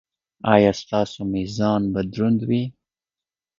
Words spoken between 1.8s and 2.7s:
به دروند وي؟